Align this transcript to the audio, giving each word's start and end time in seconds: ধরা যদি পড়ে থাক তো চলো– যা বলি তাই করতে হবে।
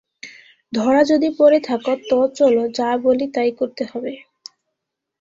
ধরা 0.73 1.01
যদি 1.03 1.29
পড়ে 1.37 1.59
থাক 1.59 1.85
তো 2.09 2.17
চলো– 2.35 2.73
যা 2.77 2.89
বলি 3.03 3.25
তাই 3.33 3.51
করতে 3.51 3.83
হবে। 3.85 4.13